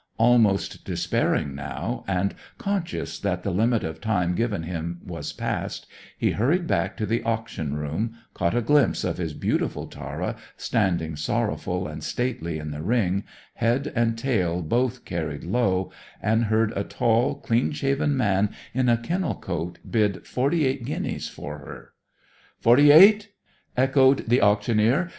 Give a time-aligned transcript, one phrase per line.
[0.17, 5.85] Almost despairing now, and conscious that the limit of time given him was passed,
[6.17, 11.15] he hurried back to the auction room, caught a glimpse of his beautiful Tara standing
[11.15, 16.83] sorrowful and stately in the ring, head and tail both carried low, and heard a
[16.83, 21.93] tall, clean shaven man in a kennel coat bid forty eight guineas for her.
[22.59, 23.33] "Forty eight!"
[23.77, 25.09] echoed the auctioneer.